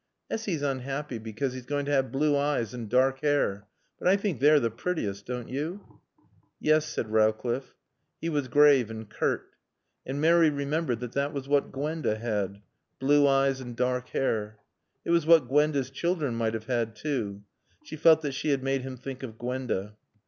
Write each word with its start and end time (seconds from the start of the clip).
Essy's 0.31 0.63
unhappy 0.63 1.19
because 1.19 1.53
he's 1.53 1.67
going 1.67 1.85
to 1.85 1.91
have 1.91 2.11
blue 2.11 2.35
eyes 2.35 2.73
and 2.73 2.89
dark 2.89 3.19
hair. 3.19 3.67
But 3.99 4.07
I 4.07 4.17
think 4.17 4.39
they're 4.39 4.59
the 4.59 4.71
prettiest, 4.71 5.27
don't 5.27 5.47
you?" 5.47 5.99
"Yes," 6.59 6.87
said 6.87 7.11
Rowcliffe. 7.11 7.75
He 8.19 8.27
was 8.27 8.47
grave 8.47 8.89
and 8.89 9.07
curt. 9.07 9.51
And 10.03 10.19
Mary 10.19 10.49
remembered 10.49 11.01
that 11.01 11.11
that 11.11 11.33
was 11.33 11.47
what 11.47 11.71
Gwenda 11.71 12.15
had 12.15 12.63
blue 12.97 13.27
eyes 13.27 13.61
and 13.61 13.75
dark 13.77 14.09
hair. 14.09 14.57
It 15.05 15.11
was 15.11 15.27
what 15.27 15.47
Gwenda's 15.47 15.91
children 15.91 16.33
might 16.33 16.55
have 16.55 16.65
had, 16.65 16.95
too. 16.95 17.43
She 17.83 17.95
felt 17.95 18.23
that 18.23 18.33
she 18.33 18.49
had 18.49 18.63
made 18.63 18.81
him 18.81 18.97
think 18.97 19.21
of 19.21 19.37
Gwenda. 19.37 19.97